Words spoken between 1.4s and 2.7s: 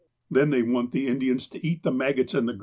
to eat the maggots and the grease.